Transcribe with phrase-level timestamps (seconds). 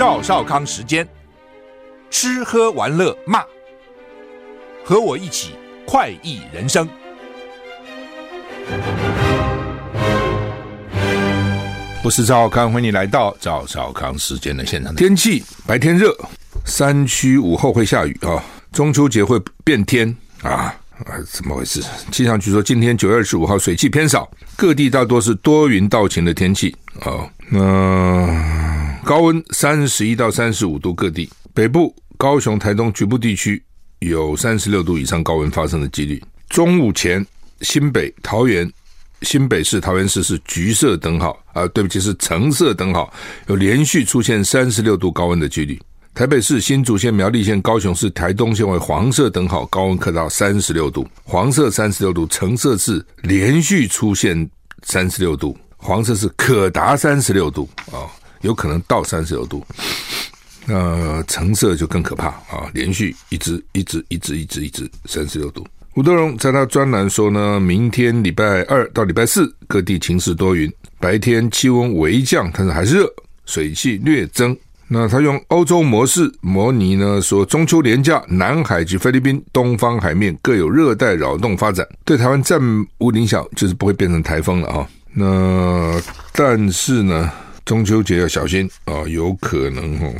[0.00, 1.06] 赵少康时间，
[2.08, 3.44] 吃喝玩乐骂，
[4.82, 5.50] 和我一起
[5.86, 6.88] 快意人生。
[12.02, 14.96] 我是赵少康，欢迎你来到赵少康时间的现场。
[14.96, 16.16] 天气白天热，
[16.64, 18.42] 山区午后会下雨啊。
[18.72, 20.08] 中秋节会变天
[20.40, 21.82] 啊啊，怎么回事？
[22.10, 27.28] 气象局说，今天九月二十五号水汽偏少，各地大多是多云到晴的天气啊。
[27.50, 28.69] 那。
[29.10, 33.60] 高温三十一到三十五度，各地北部、高雄、台东局部地区
[33.98, 36.22] 有三十六度以上高温发生的几率。
[36.48, 37.26] 中午前，
[37.62, 38.72] 新北、桃园、
[39.22, 43.12] 新北市、桃园市是橘色灯号啊，对不起，是橙色灯号，
[43.48, 45.76] 有连续出现三十六度高温的几率。
[46.14, 54.48] 台北市、新竹县、苗栗县、高雄市、台东县为黄色灯号，高温可到三十六度，黄色三十六度，橙色是连续出现
[54.84, 58.06] 三十六度，黄色是可达三十六度啊。
[58.42, 59.64] 有可能到三十六度，
[60.66, 62.70] 那橙色就更可怕啊！
[62.72, 65.66] 连续一直一直一直一直一直三十六度。
[65.94, 73.12] 吴德荣在他专栏说呢，明天礼拜二到礼拜四各地晴时多云，白天气温微降，但是还是热，
[73.44, 74.56] 水汽略增。
[74.86, 82.60] 那他用欧洲模式模拟呢，说中秋连假，南海及菲律宾东方海面各有热带扰动发展，对台湾暂
[82.98, 84.88] 无影响，就是不会变成台风了啊。
[85.12, 86.00] 那
[86.32, 87.30] 但是呢？
[87.70, 90.12] 中秋节要小心啊，有可能哦，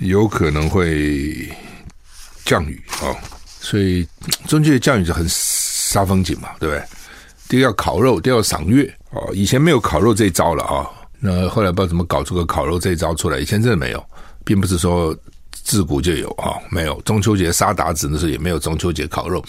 [0.00, 1.50] 有可能会
[2.44, 3.16] 降雨啊，
[3.58, 4.06] 所以
[4.46, 6.84] 中秋节降雨就很杀风景嘛，对不对？
[7.48, 9.16] 第一个要烤肉，第二要赏月啊。
[9.32, 10.86] 以前没有烤肉这一招了啊，
[11.18, 14.04] 那后来不知道怎么搞出个烤肉这一招出来，以前真的没有，
[14.44, 15.16] 并不是说
[15.54, 19.42] 自古就有啊，没有中秋节杀韃子的时候也没有中秋节烤肉，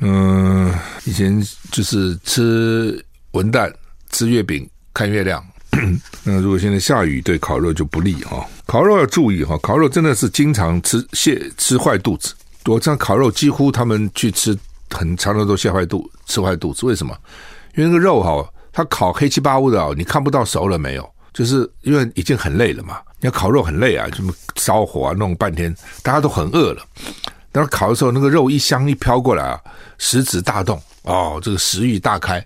[0.00, 0.72] 嗯，
[1.04, 3.70] 以前就是吃文旦，
[4.12, 5.46] 吃月饼，看月亮。
[6.24, 8.46] 那如果现在下雨，对烤肉就不利哈。
[8.66, 12.34] 烤肉要注意哈，烤肉真的是经常吃泻吃坏肚子。
[12.64, 14.56] 我这样烤肉几乎他们去吃
[14.90, 16.84] 很长的都泻坏肚吃坏肚子。
[16.86, 17.16] 为什么？
[17.76, 21.08] 因为那个肉哈，它烤黑七八乌的，你看不到熟了没有？
[21.32, 22.98] 就是因为已经很累了嘛。
[23.20, 26.82] 你要烤肉很累啊，什么烧火啊弄半天，大家都很饿了。
[27.52, 29.60] 但是烤的时候，那个肉一香一飘过来啊，
[29.98, 32.44] 食指大动哦，这个食欲大开。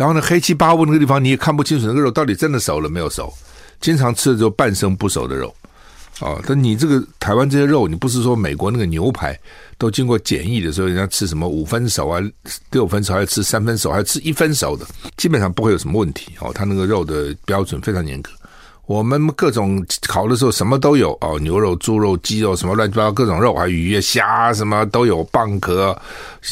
[0.00, 3.30] 然后呢，黑漆八乌那个地方你也看不清楚那个肉到底真的熟了没有熟，
[3.82, 5.54] 经常吃的就半生不熟的肉，
[6.20, 6.40] 啊！
[6.46, 9.38] 但你这个台湾这些肉，你不是说美国那个牛排
[9.76, 12.18] 都经过检疫的时候，人家吃什么五分熟啊、
[12.70, 14.86] 六分熟，还要吃三分熟，还要吃一分熟的，
[15.18, 16.50] 基本上不会有什么问题哦。
[16.54, 18.30] 他那个肉的标准非常严格。
[18.86, 25.94] 我们各种烤的时候什么都有哦，牛肉、猪肉、鸡肉什么乱七八糟各种肉，还有鱼、虾什么都有，蚌壳、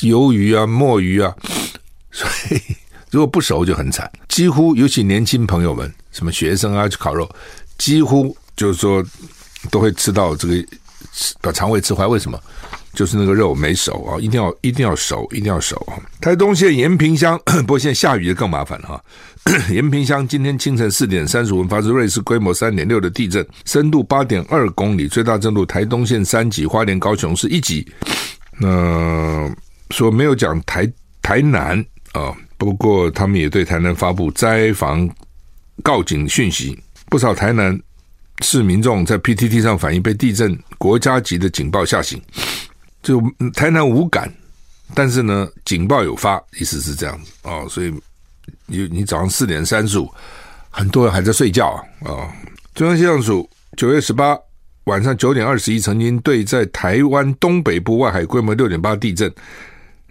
[0.02, 1.34] 鱿鱼啊、墨鱼啊，
[2.10, 2.60] 所以。
[3.10, 7.28] 如果不熟就很惨，几乎尤其年轻朋友们，什么学生啊去烤肉，
[7.78, 9.04] 几乎就是说
[9.70, 10.54] 都会吃到这个
[11.40, 12.06] 把肠胃吃坏。
[12.06, 12.40] 为什么？
[12.94, 15.94] 就是那个肉没熟啊，一定要一定要熟，一定要熟啊！
[16.20, 19.04] 台东县延平乡， 不过现在下雨就更麻烦了哈。
[19.70, 27.86] 延平乡今天清晨四点三十五分发生瑞士规模三点六的地震，深度八点二公里，最大震度台东县三级，花莲高雄市一级。
[28.58, 29.48] 那
[29.90, 30.90] 说没有讲台
[31.22, 31.78] 台南
[32.12, 32.34] 啊。
[32.58, 35.08] 不过，他们也对台南发布灾防
[35.80, 36.76] 告警讯息，
[37.08, 37.80] 不少台南
[38.40, 42.20] 市民众在 PTT 上反映被地震国家级的警报吓醒，
[43.00, 43.22] 就
[43.54, 44.28] 台南无感，
[44.92, 47.94] 但是呢，警报有发，意思是这样子哦，所以
[48.66, 50.12] 你你早上四点三十五，
[50.68, 51.68] 很多人还在睡觉
[52.02, 52.26] 啊，
[52.74, 54.36] 中央气象署九月十八
[54.84, 59.32] 晚上九点二十一曾经对在台湾东北部外海规模六点八地震。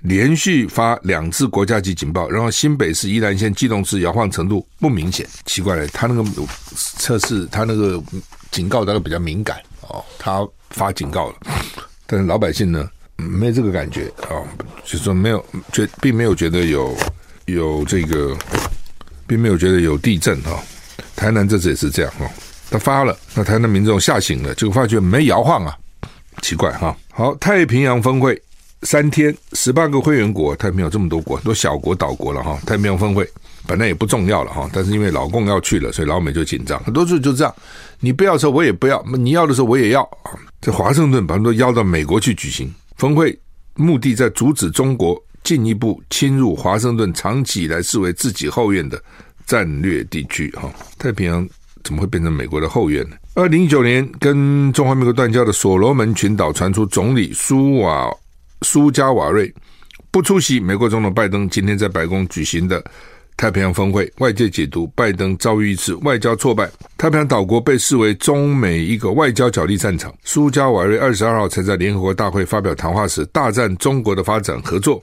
[0.02, 6.24] 连续发两次国家级警报，然后新北市宜兰县基隆市摇晃程度不明显，奇怪了，他那个
[6.76, 8.02] 测试他那个
[8.52, 11.36] 警告大概比较敏感哦，他发警告了，
[12.06, 14.46] 但是老百姓呢没这个感觉哦，
[14.86, 16.96] 就说没有觉，并没有觉得有
[17.46, 18.38] 有这个，
[19.26, 20.60] 并没有觉得有地震哈、哦。
[21.16, 22.30] 台南这次也是这样哈、哦，
[22.70, 25.76] 他发了，那台南民众吓醒了，结果发觉没摇晃啊，
[26.44, 28.40] 奇怪哈、好，太平洋峰会。
[28.84, 32.60] 三天，十八个会员国，太平洋这么多国，很多小国岛国了哈。
[32.66, 33.28] 太平洋峰会
[33.66, 36.82] 本来也不重要了哈，但是因为老共要去了，所以老美就紧张。
[36.84, 37.54] 很多事就这样，
[38.00, 40.32] 你不要的时候我也不要，你要的时候我也要啊。
[40.62, 43.38] 这华盛顿把他们都邀到美国去举行峰会，
[43.76, 49.02] 目的在阻止中国进一步侵入华盛顿长期以来视为自己后院的
[49.48, 50.72] 战略地区哈。
[51.00, 51.48] 太平洋
[51.84, 53.16] 怎么会变成美国的后院呢？
[53.34, 58.16] 二零一九年跟中华民国断交的所罗门群岛传出总理苏瓦。
[58.62, 59.54] 苏加瓦瑞
[60.10, 62.84] 不出席美国总统拜登今天在白宫举行的
[63.36, 66.68] 太平洋峰会，外界解读拜登遭遇一次外交挫败。
[66.98, 70.12] 太平洋岛国被视为中美一个外交角力战场。
[70.24, 75.00] 苏加瓦瑞二十二号才在联合国大会发表谈话时，大赞中国的发展合作，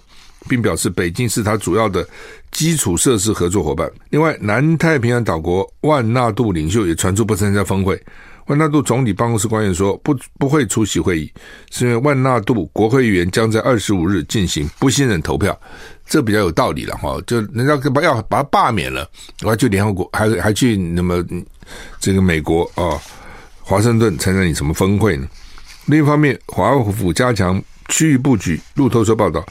[0.49, 2.05] 并表示北京是他主要的
[2.51, 3.89] 基础设施合作伙伴。
[4.11, 7.97] 另外，南太平洋岛国万纳度领袖也传出不参加峰会。
[8.47, 11.33] 万纳度总理办公室官员说不：“不会出席会议，
[11.71, 15.59] 是因为万纳度国会议员将在二十五日进行不信任投票，
[16.07, 17.19] 这比较有道理了哈。
[17.27, 19.09] 就人家把要把他罢免了，
[19.43, 21.25] 我还去联合国，还还去那么
[21.99, 23.01] 这个美国啊，
[23.63, 25.27] 华盛顿参加你什么峰会呢？
[25.87, 28.61] 另一方面，华府加强区域布局。
[28.75, 29.43] 路透社报道，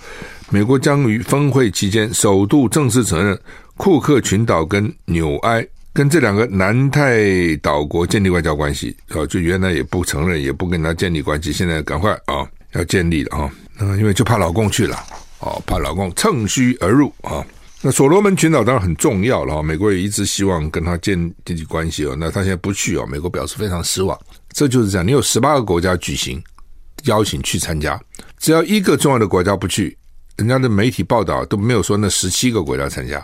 [0.52, 3.40] 美国将于峰会期间首度正式承认
[3.76, 13.52] 库克群岛跟纽埃。”跟这两个南太岛国建立外交关系啊，就原来也不承认，也不跟他建立关系，现在赶快啊要建立了啊，
[13.98, 14.96] 因为就怕老共去了
[15.40, 17.46] 啊，怕老共趁虚而入啊。
[17.86, 22.16] 那所罗门群岛当然很重要了，美国也一直希望跟他建立关系哦。
[22.18, 24.18] 那他现在不去哦，美国表示非常失望。
[24.52, 26.42] 这就是这样，你有十八个国家举行
[27.04, 28.02] 邀请去参加，
[28.40, 29.96] 只要一个重要的国家不去，
[30.38, 33.24] 人家的媒体报道都没有说那十七个国家参加。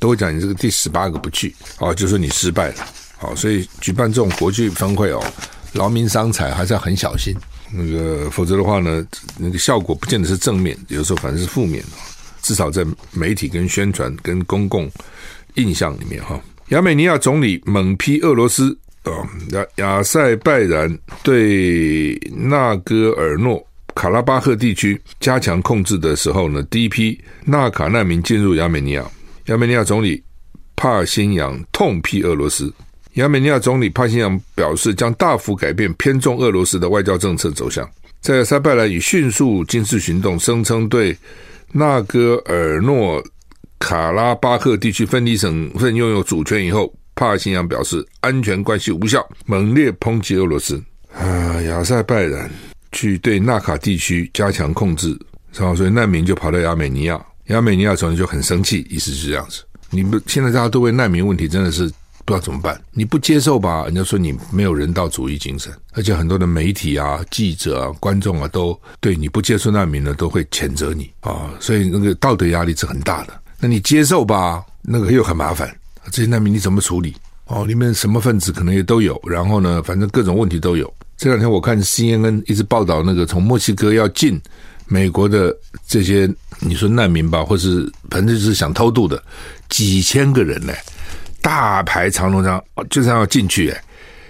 [0.00, 2.74] 都会讲你这个第十八个不去，哦，就说你失败了，
[3.18, 5.22] 好，所以举办这种国际峰会哦，
[5.74, 7.36] 劳民伤财，还是要很小心，
[7.70, 9.06] 那个否则的话呢，
[9.36, 11.90] 那个效果不见得是正面，有时候反正是负面的，
[12.40, 14.90] 至少在媒体跟宣传跟公共
[15.54, 16.40] 印象里面哈。
[16.70, 19.12] 亚美尼亚总理猛批俄罗斯啊，
[19.50, 23.62] 亚亚塞拜然对纳戈尔诺
[23.94, 29.04] 卡拉巴赫地区加强控制的时候呢，第一批纳卡难民进入亚美尼亚。
[29.50, 30.22] 亚美尼亚总理
[30.76, 32.72] 帕辛扬痛批俄罗斯。
[33.14, 37.88] 亚美尼亚总理帕辛扬表示，将大幅改变偏重俄罗斯的外交政策走向。
[38.20, 41.16] 在塞拜然以迅速军事行动声称对
[41.72, 43.20] 纳戈尔诺
[43.80, 50.80] 卡拉巴赫地区分离省份拥有主权以后，帕辛扬表示安全关系无效，猛烈抨击俄罗斯。
[51.12, 52.48] 啊，亚塞拜然
[52.92, 55.18] 去对纳卡地区加强控制，
[55.52, 57.20] 然后所以难民就跑到亚美尼亚。
[57.50, 59.62] 亚美尼亚总理就很生气，意思是这样子。
[59.90, 61.84] 你们现在大家都为难民问题真的是
[62.24, 62.80] 不知道怎么办。
[62.92, 71.50] 你不接受吧，人家说你没有人道主义精神，而且很多的媒体啊、记者啊、观众啊，都对你不接受难民呢，都会谴责你啊。
[71.58, 73.40] 所以那个道德压力是很大的。
[73.58, 75.74] 那你接受吧，那个又很麻烦。
[76.12, 77.16] 这些难民你怎么处理？
[77.46, 79.20] 哦，里面什么分子可能也都有。
[79.26, 80.92] 然后呢，反正各种问题都有。
[81.16, 84.40] 这两天我看 CNN 一直报道那个从墨西哥要进。
[84.92, 85.56] 美国的
[85.86, 86.28] 这些
[86.60, 89.22] 你说难民吧，或是反正就是想偷渡的
[89.68, 90.72] 几千个人呢，
[91.40, 93.84] 大排长龙这样，就这样要进去哎，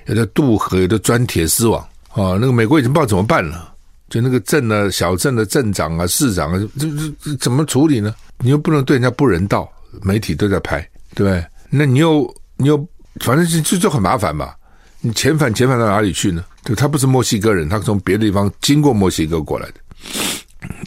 [0.07, 3.75] 有的渡河，有的钻铁丝网啊，那个美国已经不知道怎么办了，
[4.09, 6.89] 就那个镇呢、小镇的镇长啊、市长啊，这
[7.21, 8.15] 这怎么处理呢？
[8.39, 9.71] 你又不能对人家不人道，
[10.03, 10.81] 媒体都在拍，
[11.15, 11.45] 对不对？
[11.69, 12.89] 那你又你又
[13.21, 14.55] 反正就就就很麻烦嘛，
[15.01, 16.45] 你遣返遣返到哪里去呢？
[16.63, 19.75] 对，他不是墨西哥人，他从别的地方经过墨西哥过来的。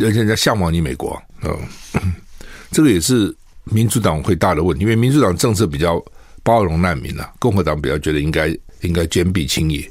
[0.03, 1.49] 而且人家向往你美国啊，
[2.71, 6.03] 这个也是民主党会大的问题，因为民主党政策比较
[6.43, 8.47] 包容难民啊，共和党比较觉得应该
[8.81, 9.89] 应该坚壁清野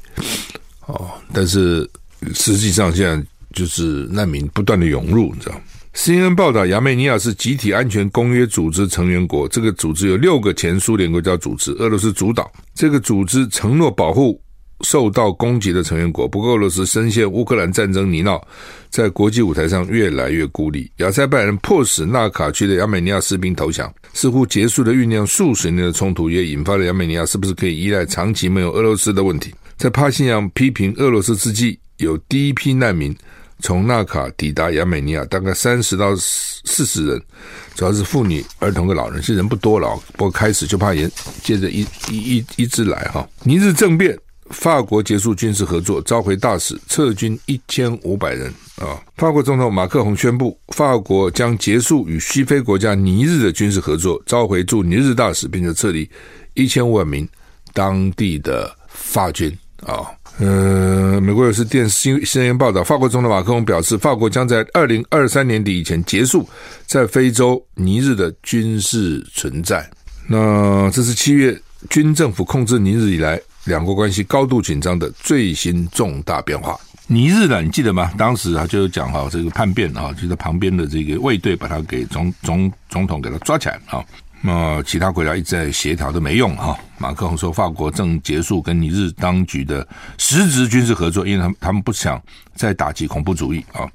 [0.85, 1.09] 哦。
[1.31, 1.89] 但是
[2.33, 5.55] 实际上现在就是难民不断的涌入，你知道
[5.95, 12.51] ？CNN 报道，亚美尼亚是集体安全公约组织成员国，这个组织有六个前苏联国家组织，俄罗斯主导。
[12.75, 14.41] 这个组织承诺保护。
[14.83, 18.41] 受到攻击的成员国，不过俄罗斯深陷乌克兰战争泥淖，
[18.89, 20.91] 在国际舞台上越来越孤立。
[20.97, 29.53] 亚塞拜然迫使纳卡区的亚美尼亚士兵投降，似乎结束了酝酿数十年的冲突，也引发了亚美尼亚是不是可以依赖长期没有俄罗斯的问题。
[29.77, 33.15] 在帕辛扬批评俄罗斯之际，有第一批难民
[33.59, 37.21] 从纳卡抵达亚美尼亚，大概三十到四十人，
[37.75, 39.97] 主要是妇女、儿童和老人，其实人不多了。
[40.13, 41.09] 不过开始就怕延
[41.41, 44.17] 接着一一一一直来哈，尼日政变。
[44.53, 49.01] 法国结束军事合作，召回大使，撤军一千五百人啊！
[49.17, 56.09] 法国总统马克宏宣布，法国将结束与西非国家尼日的军事合作，召回驻尼日大使，并且撤离
[56.53, 57.27] 一千五百名
[57.73, 60.05] 当地的法军啊！
[60.39, 66.47] 呃，美国有线电视 CNN 报道，法国总统马克龙表示，法国将在二零二三年底以前结束
[66.87, 69.87] 在非洲尼日的军事存在。
[70.27, 76.77] 那这是七月军政府控制尼日以来两国关系高度紧张的最新重大变化。
[77.07, 78.11] 尼日呢，你记得吗？
[78.17, 84.03] 当时啊，就有讲哈，这个叛变啊，就在旁边的这个卫队把他给总总总统给他抓起来啊。
[84.41, 86.77] 那其他国家一直在协调都没用哈。
[86.97, 92.21] 马克龙说，法国正结束跟尼日当局的实质军事合作，因为他们他们不想
[92.55, 93.87] 再打击恐怖主义啊。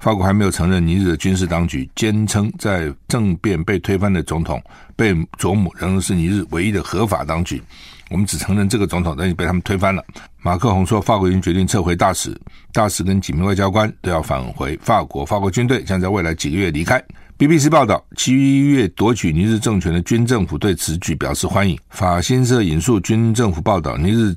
[0.00, 4.62] 法国还没有承认尼日的军事当局，坚称在政变被推翻的总统
[4.96, 7.62] 贝佐姆仍然是尼日唯一的合法当局。
[8.10, 10.02] 我们只承认这个总统，但是被他们推翻了。
[10.40, 12.34] 马克龙说，法国已经决定撤回大使，
[12.72, 15.26] 大使跟几名外交官都要返回法国。
[15.26, 17.02] 法国军队将在未来几个月离开。
[17.36, 21.78] BBC 报道，七月夺取尼日政权的军政府对此举表示欢迎。
[21.90, 24.34] 法新社引述军政府报道，尼日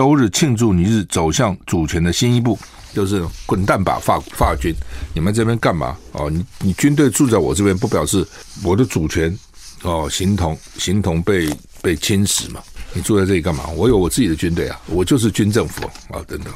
[0.00, 2.58] 周日庆祝尼日走向主权的新一步，
[2.94, 4.74] 就是滚蛋吧，法法军！
[5.12, 5.94] 你们这边干嘛？
[6.12, 8.26] 哦，你你军队住在我这边，不表示
[8.64, 9.38] 我的主权
[9.82, 12.62] 哦，形同形同被被侵蚀嘛？
[12.94, 13.68] 你住在这里干嘛？
[13.76, 16.46] 我有我自己的军队啊，我就是军政府啊，等等。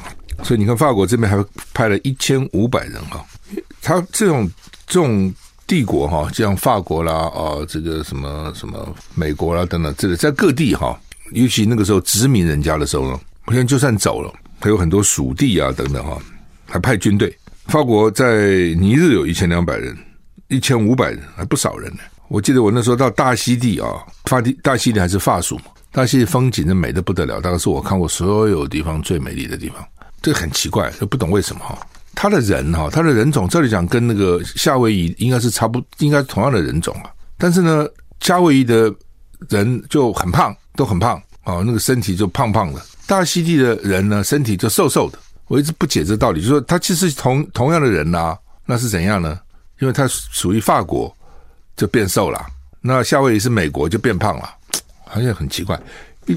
[0.43, 3.23] 所以你看，法国这边还派了一千五百人啊，
[3.79, 4.49] 他这种
[4.87, 5.31] 这种。
[5.67, 10.95] 帝国哈，像法国啦，哦，这个什么什么美国啦等等，这个在各地哈，
[11.31, 16.17] 尤其那个时候殖民人家的时候呢，我现在就算走了，还有很多属地啊等等哈，
[16.65, 17.35] 还派军队。
[17.67, 19.95] 法国在尼日有一千两百人，
[20.49, 21.99] 一千五百人，还不少人呢。
[22.27, 23.87] 我记得我那时候到大溪地啊，
[24.25, 29.77] 法地大溪地还是法属嘛，大溪地风景真美得不得了，大概是我看过所有地方最美丽的地方。
[30.21, 31.77] 这很奇怪，就不懂为什么哈。
[32.15, 37.11] 他的人哈，他的人种这里讲跟那个夏威夷应该是差不，应该同样的人种啊。
[37.37, 37.87] 但是呢，
[38.21, 38.91] 夏威夷的
[39.49, 42.81] 人就很胖，都很胖啊，那个身体就胖胖的。
[43.07, 45.17] 大溪地的人呢，身体就瘦瘦的。
[45.47, 49.39] 我一直不解这道理，就是说他其实同同样的人呐、啊，那是怎样呢？
[49.79, 51.15] 因为他属于法国，
[51.75, 52.39] 就变瘦了；
[52.81, 54.49] 那夏威夷是美国，就变胖了，
[55.05, 55.79] 好像很奇怪。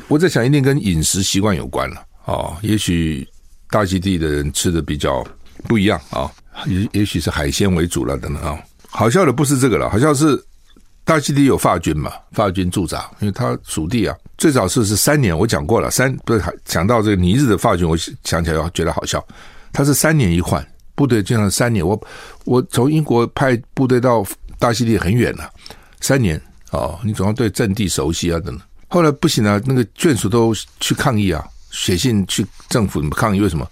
[0.09, 2.57] 我在想，一定跟饮食习惯有关了哦。
[2.63, 3.27] 也许
[3.71, 5.27] 大溪地的人吃的比较。
[5.67, 6.31] 不一样啊，
[6.67, 8.57] 也也许是海鲜为主了等等啊。
[8.87, 10.41] 好笑的不是这个了，好像是
[11.09, 14.15] 大溪地有法军嘛，法军驻扎，因为他属地啊。
[14.37, 19.27] 最早是是三年，我讲过了，三不是讲到这个尼日的法军，我想起来觉得好笑，
[19.73, 20.63] 他是三年一换
[20.95, 21.85] 部队，经常三年。
[21.85, 21.99] 我
[22.45, 24.23] 我从英国派部队到
[24.59, 25.51] 大溪地很远了，
[26.03, 26.39] 三年
[26.73, 28.61] 哦，你总要对阵地熟悉啊等等。
[28.89, 33.67] 后来不行了，那个眷属都去抗议啊，写信去政府抗议，为什么？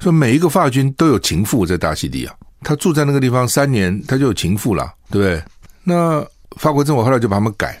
[0.00, 5.42] 说每一个法军都有情妇在大溪地啊，他住在那个地方三年，他就有情妇了，对不对？
[5.82, 6.26] 那
[6.56, 7.78] 法国政府后来就把他们改，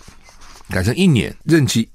[0.70, 1.88] 改成一年任期，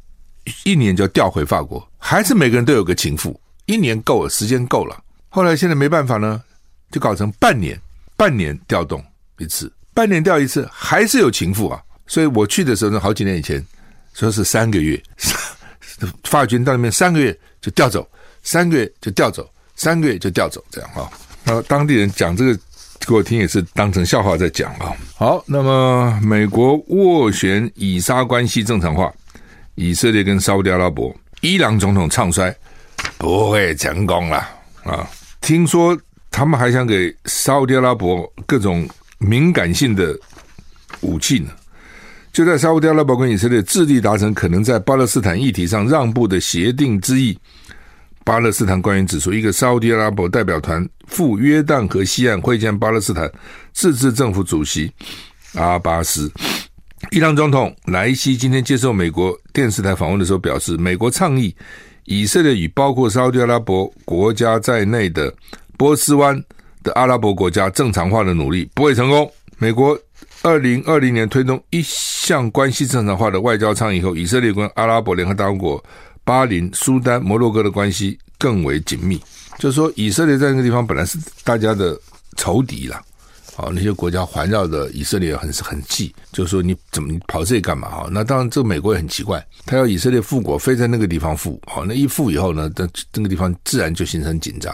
[0.64, 5.02] 一年就要调回法国，还是每个人都有个情妇，一年够了，时间够了。
[5.30, 6.42] 后来现在没办法呢，
[6.92, 7.80] 就搞成半年，
[8.16, 9.04] 半年调动
[9.38, 11.82] 一次，半年调一次，还是有情妇啊。
[12.08, 13.64] 所以我去的时候呢，好几年以前，
[14.14, 15.02] 说是三个月，
[16.24, 18.10] 法军到那边三个月就调走，
[18.44, 19.50] 三个月就调走。
[19.76, 21.10] 三个月就调走，这样哈。
[21.46, 22.60] 那当地人讲这个
[23.08, 24.94] 给我听，也是当成笑话在讲啊。
[25.16, 29.12] 好，那么美国斡旋以沙关系正常化，
[29.76, 32.56] 以色列跟沙乌地阿拉伯、伊朗总统唱衰，
[33.18, 34.38] 不会成功了
[34.84, 35.10] 啊！
[35.42, 35.98] 听说
[36.30, 38.88] 他们还想给沙乌地阿拉伯各种
[39.18, 40.18] 敏感性的
[41.02, 41.50] 武器呢。
[42.32, 47.38] 就在沙乌地阿拉伯跟以色列致力达成可能在巴勒斯坦议题上让步的协定之意。
[48.30, 53.28] 巴勒斯坦官员指出，一个沙乌地阿拉伯代表团赴约旦河西岸会见巴勒斯坦
[53.74, 54.92] 自治政府主席
[55.56, 56.32] 阿巴斯。
[57.10, 61.56] 伊朗总统莱西今天接受美国电视台访问的时候表示，美国倡议
[62.06, 65.34] 以色列与包括沙乌地阿拉伯国家在内的
[65.76, 66.40] 波斯湾
[66.84, 69.28] 的阿拉伯国家正常化的努力不会成功。
[69.58, 70.00] 美国
[70.44, 75.84] 二零二零年推动一项关系正常化的外交倡议后，以色列跟阿拉伯联合大公国。
[76.30, 79.20] 巴林、苏丹、摩洛哥的关系更为紧密，
[79.58, 82.00] 就是说，以色列在那个地方本来是大家的
[82.38, 82.98] 仇敌了，
[83.56, 87.88] 啊，那些国家环绕着以色列很很忌，就是说，你怎么你跑这里干嘛？
[87.88, 88.08] 啊？
[88.12, 94.72] 那当然，这个美国也很奇怪，他要以色列复国，非在那个地方复，好，那一复以后呢，这这个地方自然就形成紧张。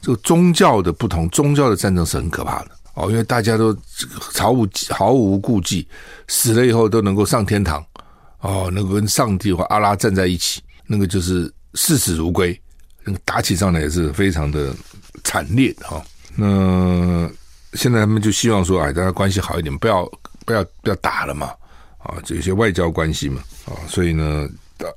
[0.00, 2.70] 这个宗教的不同，宗教的战争是很可怕的。
[2.94, 3.76] 哦，因为大家都
[4.20, 5.84] 毫无毫无顾忌，
[6.28, 7.84] 死了以后都能够上天堂，
[8.38, 10.62] 哦，能够跟上帝或阿拉站在一起。
[10.92, 12.60] 那个就是视死如归，
[13.02, 14.74] 那个打起仗来也是非常的
[15.24, 16.04] 惨烈哈。
[16.36, 17.26] 那
[17.72, 20.04] 现在他们就希望说，哎，大家关系好一点，不要
[20.44, 21.46] 不要不要打了嘛，
[21.96, 24.46] 啊，这些外交关系嘛，啊，所以呢，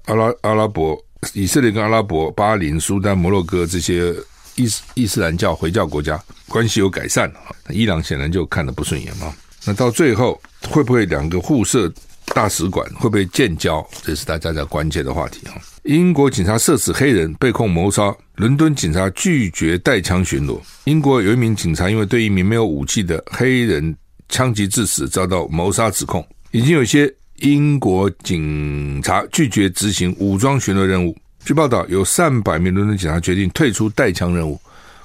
[0.08, 1.02] 阿拉阿拉伯
[1.34, 4.14] 以色列跟阿拉伯、巴林、苏丹、摩洛哥这些
[4.56, 9.34] 伊斯伊斯兰教回教国家关系有改善啊，伊朗显然就看得不顺眼嘛。
[9.64, 10.38] 那到最后
[10.70, 11.90] 会不会两个互设
[12.36, 13.88] 大使馆，会不会建交？
[14.04, 15.54] 这是大家在关切的话题啊。
[15.84, 18.14] 英国警察射死黑人，被控谋杀。
[18.36, 20.60] 伦敦警察拒绝带枪巡逻。
[20.84, 23.96] 英国有一名警察因为对一名没有武器的黑人
[24.28, 26.28] 枪击致死，遭到谋杀指控。
[26.52, 31.16] 已经有些英国警察拒绝执行武装巡逻任务。
[31.46, 34.60] 据报道，有上百名伦敦警察决定退出带枪任务。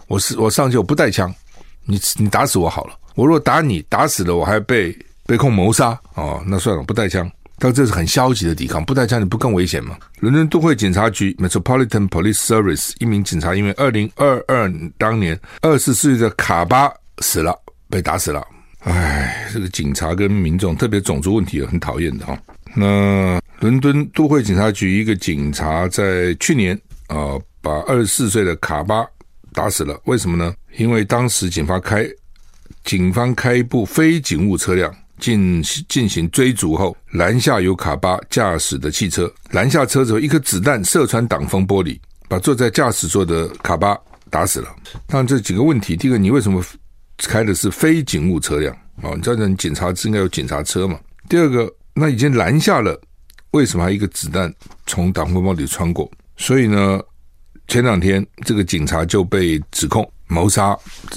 [0.09, 1.33] 我是我上去我不带枪，
[1.85, 2.95] 你你打死我好了。
[3.15, 4.97] 我若打你打死了，我还被
[5.31, 7.31] 被控谋杀哦，那算了，不带枪。
[7.57, 9.97] 但这是很消极的抵抗，不带枪你不更危险吗？
[10.19, 14.69] 伦敦都会警察局 （Metropolitan Police Service） 一名警察因为二零二二
[14.99, 17.57] 当年二十四岁的卡巴死了，
[17.89, 18.45] 被打死了。
[18.81, 22.37] 唉，这个警察跟民众，特别种族问题很讨厌的哈。
[22.75, 29.07] 那伦敦都会警察局一个警察在去年啊、把二十四岁的卡巴
[29.53, 29.97] 打死了。
[30.07, 30.53] 为什么呢？
[30.77, 32.05] 因为当时警方开
[32.83, 34.93] 警方开一部非警务车辆。
[35.21, 41.99] 进进行追逐后，拦下由卡巴驾驶的汽车，拦下车子后，一颗子弹射穿挡风玻璃，
[42.29, 43.97] 把坐在驾驶座的卡巴
[44.29, 44.69] 打死了。
[45.07, 46.65] 当然，这几个问题：第一个，你为什么
[47.19, 48.75] 开的是非警务车辆？
[49.03, 50.99] 哦，你知道，你警察是应该有警察车嘛？
[51.29, 53.01] 第二个，那已经拦下了，
[53.53, 54.53] 为什么还一个子弹
[54.87, 56.11] 从挡风玻璃穿过？
[56.37, 57.01] 所以呢，
[57.69, 60.77] 前两天这个警察就被指控谋杀，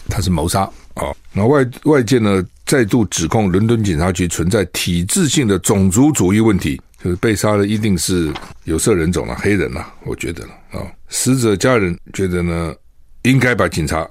[0.09, 0.69] 他是谋杀。
[0.95, 8.31] 哦，那外外界呢再度指控伦敦警察局存在体制性的种族主义问题，就是被杀的一定是
[8.65, 12.73] 有色人种了，黑人了，我觉得了啊、死者家人觉得呢，
[13.23, 14.07] 应该把警察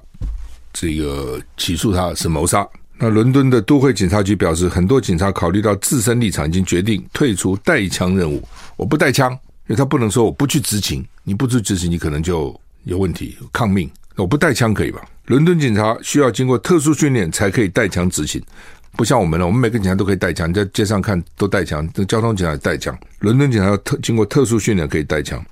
[0.73, 2.67] 这个起诉他是谋杀。
[2.97, 8.41] 那伦敦的都会警察局表示，很多警察考虑到自身立场，已经决定退出带枪任务。
[8.77, 13.89] 我不带枪，因为他不能说我不去执勤，你不去执勤，你可能就有问题，抗命。
[14.15, 15.01] 我不带枪可以吧？
[15.25, 18.41] 伦敦警察需要经过特殊训练才可以带枪执勤，
[18.97, 22.97] 不像我们了，我们每个警察都可以带枪，你在街上看都带枪，这交通警察带枪。
[23.19, 25.43] 伦敦警察要特经过特殊训练可以带枪，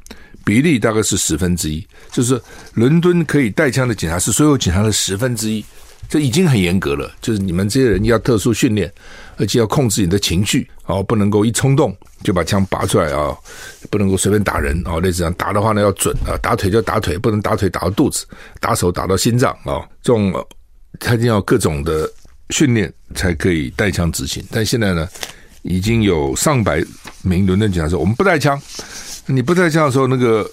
[0.43, 2.39] 比例大概是十分之一，就是
[2.73, 5.63] 伦敦可以带枪的警察是所有警察的十分之一。
[6.09, 8.91] 这已经很严格了，就是你们这些人要特殊训练，
[9.41, 13.35] 而且要控制你的情绪哦，不能够一冲动就把枪拔出来啊，
[13.89, 18.23] 不能够随便打人啊，类似这样打的话呢要准啊，打腿就打腿，不能打腿打到肚子，
[18.59, 20.31] 打手打到心脏啊，这种
[20.99, 22.07] 他一定要各种的
[22.51, 24.45] 训练才可以带枪执勤。
[24.51, 25.09] 但现在呢，
[25.63, 26.83] 已经有上百
[27.23, 28.61] 名伦敦警察说我们不带枪，
[29.25, 30.47] 你不带枪的时候，那个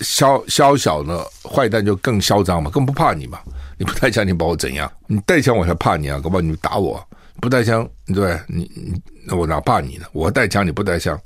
[0.00, 3.38] 宵宵小的坏蛋就更嚣张嘛，更不怕你嘛。
[3.76, 4.90] 你不带枪，你把我怎样？
[5.08, 6.20] 你带枪，我才怕你啊！
[6.20, 7.04] 搞不好你打我，
[7.40, 10.06] 不带枪，对你你那我哪怕你呢？
[10.12, 11.18] 我带枪，你不带枪，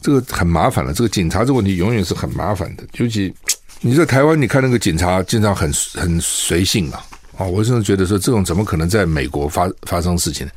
[0.00, 0.92] 这个很麻烦了。
[0.92, 2.82] 这个警察这个问题永远是很麻烦的。
[2.94, 3.32] 尤其
[3.80, 6.98] 你在台湾，你看那个警察经常很很随性嘛。
[7.36, 10.48] 啊，我甚至觉得说，这种怎么可能在美国发发生事情？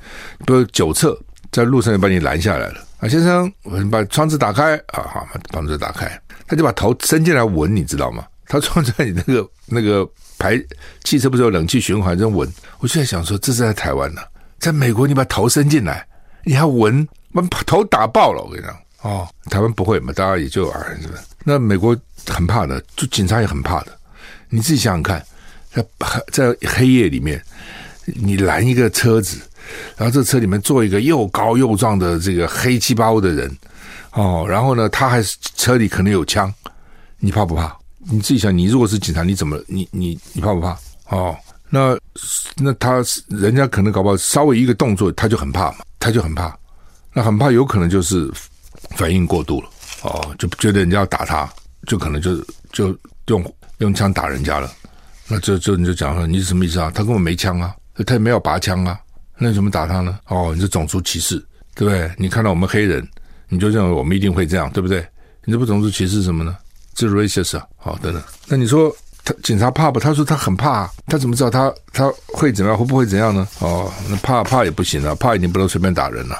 [0.46, 1.20] 比如酒测
[1.52, 8.26] 在路上就把你拦下来了啊，先生，我把窗子打开啊，好，把窗子打开，他就把头伸进来闻，你知道吗？
[8.48, 10.10] 他装在你那个那个。
[10.40, 10.60] 排
[11.04, 12.50] 汽车不是有冷气循环，这闻，
[12.80, 14.22] 我就在想说，这是在台湾呢，
[14.58, 16.08] 在美国你把头伸进来，
[16.46, 18.42] 你还闻，把头打爆了。
[18.42, 21.22] 我跟你讲，哦，台湾不会嘛，大家也就啊，是不是？
[21.44, 23.92] 那美国很怕的，就警察也很怕的。
[24.50, 25.24] 你自己想想看，
[25.72, 25.86] 在
[26.32, 27.42] 在黑夜里面，
[28.06, 29.38] 你拦一个车子，
[29.98, 33.58] 然后这车里面坐一个又高又壮的这个黑漆包的人，
[34.14, 36.52] 哦，然后呢，他还是车里可能有枪，
[37.20, 37.78] 你怕不怕？
[38.00, 40.78] 你自己想，你如果是警察，你怎么，你你你怕不怕？
[41.10, 41.36] 哦，
[41.70, 41.98] 那
[42.56, 46.58] 那他人家可能搞不好稍微一个动作，他就很怕嘛，他就很怕，
[47.14, 48.32] 那很怕有可能就是
[48.92, 49.70] 反应过度了，
[50.04, 51.52] 哦，就觉得人家要打他，
[51.88, 52.38] 就可能就
[52.72, 54.72] 就用用枪打人家了，
[55.28, 56.92] 那这这你就讲说你是什么意思啊？
[56.94, 59.00] 他根本没枪啊，他也没有拔枪啊，
[59.38, 60.20] 那你怎么打他呢？
[60.28, 61.38] 哦，你是种族歧视，
[61.76, 62.12] 对不对？
[62.18, 63.08] 你看到我们黑人，
[63.48, 65.06] 你就认为我们一定会这样，对不对？
[65.46, 66.56] 你这不种族歧视什么呢？
[67.08, 68.22] 是 racist 啊，好，等等。
[68.48, 70.00] 那你说他警察怕不？
[70.00, 72.78] 他说他很怕，他怎么知道他他会怎么样？
[72.78, 73.48] 会不会怎样呢？
[73.60, 76.36] 哦，那怕怕也不行啊，怕已经不能随便打人了，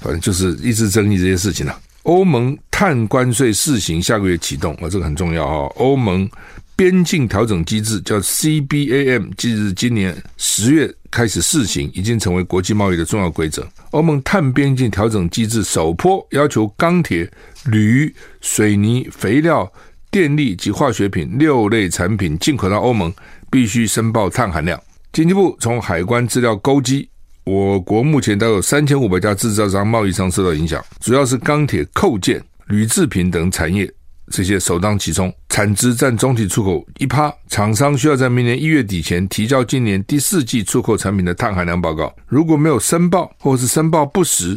[0.00, 1.80] 反正就是一直争议这些事情了，啊。
[2.04, 5.72] 欧盟碳关税试行下个月启动啊，这个很重要啊。
[5.76, 6.28] 欧盟
[6.76, 13.66] 边境调整机制叫 CBAM，即日今年十月开始试行，已经成为国际贸易的重要规则。
[13.92, 17.30] 欧盟碳边境调整机制首波要求钢铁、
[17.64, 19.66] 铝、水泥、肥料。
[20.14, 23.12] 电力及化学品六类产品进口到欧盟，
[23.50, 24.80] 必须申报碳含量。
[25.12, 27.08] 经济部从海关资料勾稽，
[27.42, 33.92] 我国目前都有三千五百家制造商、贸易商受到影响，主要是钢铁、扣件、铝制品等产业
[34.30, 44.56] 这些首当其冲，产值占总体出口一趴，厂商需要在明年一月底前提交今年第四季出口产品的碳含量报告，如果没有申报，或是申报不实，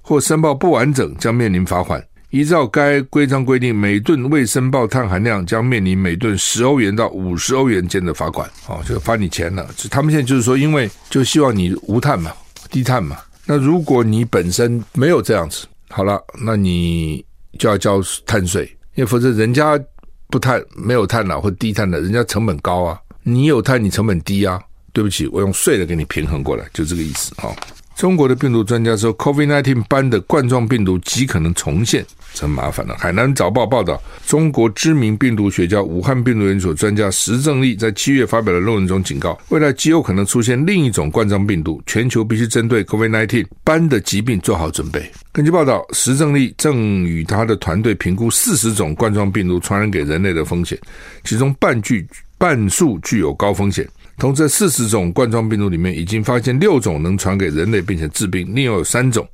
[0.00, 2.02] 或申报不完整，将面临罚款。
[2.34, 8.50] 依照该规章规定，每吨未申报碳含量将面临每吨十欧元到五十欧元间的罚款。
[8.66, 9.64] 哦，就罚你钱了。
[9.88, 12.32] 他们现在就是说，因为就希望你无碳嘛，
[12.72, 13.18] 低碳嘛。
[13.46, 17.24] 那如果你本身没有这样子，好了，那你
[17.56, 18.64] 就要交碳税，
[18.96, 19.78] 因为否则人家
[20.26, 22.98] 不碳没有碳了或低碳的，人家成本高啊。
[23.22, 24.60] 你有碳，你成本低啊。
[24.92, 27.54] 对不起，我用税的给你平衡过来，就这个意思啊。
[27.94, 32.04] 中国的病毒专家说，COVID-19 斑的冠状病毒极可能重现。
[32.34, 32.94] 真麻烦了。
[32.98, 45.10] 海南早报报道，中国知名病毒学家、武汉病毒研究所专家石正丽在七月发表的论文中警告，未来极有可能出现另一种冠状病毒，全球必须针对 COVID-19 斑的疾病做好准备。
[45.32, 50.78] 根据报道，石正丽正与他的团队评估四十种冠状病毒传染给人类的风险，
[51.22, 53.88] 其中半具半数具有高风险。
[54.16, 59.26] 同这四十种冠状病毒里面，已经发现六种能传给人类并且致病，另有三种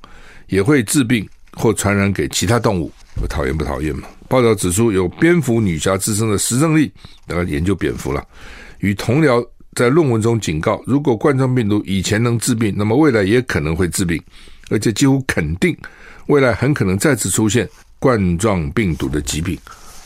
[0.49, 1.29] 也会致病。
[1.55, 4.09] 或传染给其他动物，我讨厌不讨厌嘛？
[4.29, 6.93] 报道指出，有蝙蝠女侠之称的石正丽，
[7.27, 8.25] 当然研究蝙蝠了，
[8.79, 14.23] 与同僚在论文中警告，如果冠状病毒以前能治病，那么未来也可能会治病，
[14.71, 15.77] 而且几乎肯定，
[16.27, 19.59] 未来很可能再次出现冠状病毒的疾病。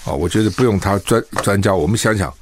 [0.04, 2.32] 啊，我觉得不用他专专家，我们想想。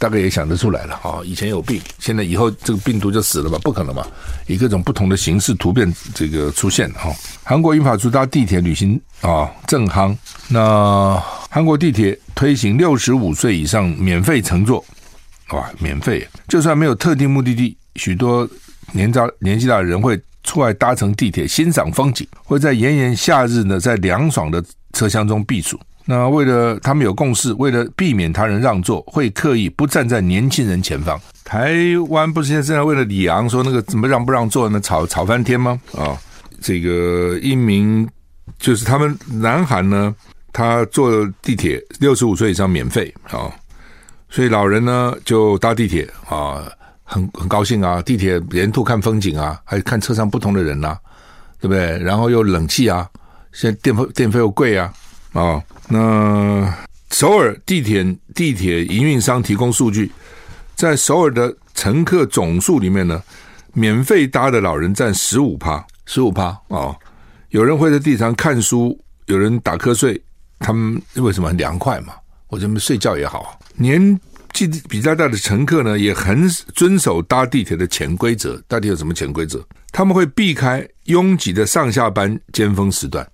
[0.00, 1.20] 大概也想得出来了啊！
[1.22, 3.58] 以前有病，现在以后这个病毒就死了吧？
[3.62, 4.02] 不可能嘛！
[4.46, 7.14] 以各种不同的形式突变这个出现哈。
[7.44, 10.16] 韩国英法租搭地铁旅行啊正夯，
[10.48, 14.82] 那韩国地铁推行六十五岁以上免费乘坐，
[15.50, 16.26] 哇，免费！
[16.48, 18.48] 就算没有特定目的地，许多
[18.92, 25.78] 年长年纪大的人会出来搭乘地铁欣赏风景，会在炎炎夏日呢，在凉爽的车厢中避暑。
[26.04, 31.20] 那为了他们有共识，为了避免他人让座，会刻意不站在年轻人前方。
[31.44, 31.74] 台
[32.08, 34.80] 湾不是现在正在为了李昂说那个怎么让不让座呢？
[34.80, 35.80] 吵吵翻天吗？
[35.92, 36.18] 啊、哦，
[36.60, 38.08] 这个一名
[38.58, 40.14] 就是他们南韩呢，
[40.52, 41.10] 他坐
[41.42, 43.52] 地铁六十五岁以上免费啊、哦，
[44.28, 46.72] 所以老人呢就搭地铁啊、哦，
[47.04, 50.98] 很很高兴啊，地铁沿途看风景啊，还看车上不同的人呐、啊，
[51.60, 51.98] 对不对？
[51.98, 53.08] 然后又冷气啊，
[53.52, 54.92] 现在电费电费又贵啊，
[55.32, 55.64] 啊、哦。
[55.88, 56.74] 那
[57.10, 60.10] 首尔地铁地铁营运商提供数据，
[60.76, 63.22] 在首尔的乘客总数里面呢，
[63.72, 66.94] 免费搭的老人占十五趴，十五趴哦。
[67.50, 70.22] 有人会在地上看书，有人打瞌睡，
[70.60, 72.14] 他们为什么很凉快嘛？
[72.48, 73.58] 我这边睡觉也好。
[73.74, 74.18] 年
[74.52, 78.62] 纪比较大的乘客呢，也很遵守搭地铁的潜规则。
[78.68, 79.64] 到底有什么潜规则？
[79.90, 83.28] 他们会避开拥挤的上下班尖峰时段。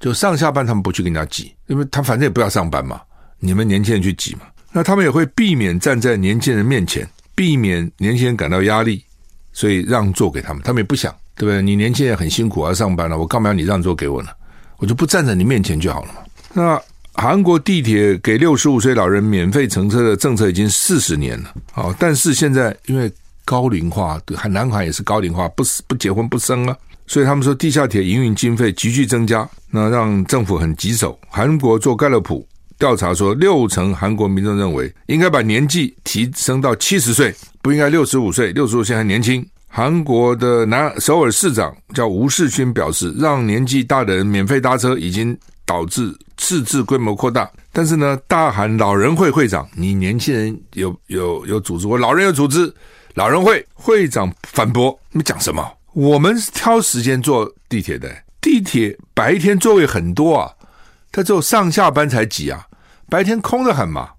[0.00, 3.00] 就上下班他们不去跟人家挤，因为他反正也不要上班嘛。
[3.40, 9.04] 你们年轻人去挤嘛，那他们也会避免站在年轻人面前，避免年轻人感到压力，
[9.52, 10.62] 所以让座给他们。
[10.62, 11.62] 他们也不想，对不对？
[11.62, 14.30] 你年轻人很辛苦要上班了，我干嘛要你让座给我呢？
[14.78, 16.20] 我就不站在你面前就好了嘛。
[16.52, 16.80] 那
[17.14, 23.12] 韩国地铁给六十五岁老人免费乘车的政策已经四十年了，好，但是现在因为
[23.44, 26.76] 高龄化，对，南韩也是高龄化，不不结婚不生啊。
[27.08, 31.18] 所以他们说地下铁营运经费急剧增加，那让政府很棘手。
[31.28, 32.46] 韩国做盖勒普
[32.78, 38.52] 调查说，六成韩国民众认为应该把年纪提升到七十岁，不应该六十五岁。
[38.52, 39.44] 六十五岁还年轻。
[39.66, 47.50] 韩国的南首尔市长叫吴世勋表示，让年纪大的人免费搭车已经导致赤字规模扩大。
[47.72, 52.72] 但是呢，大韩老人会会长，你年轻人有有有组织，我老人有组织，
[53.14, 55.66] 老人会会长反驳，你讲什么？
[55.98, 58.08] 我们是挑时间坐地铁的，
[58.40, 60.48] 地铁白天座位很多啊，
[61.10, 62.64] 它只有上下班才挤啊，
[63.10, 64.10] 白天空得很嘛。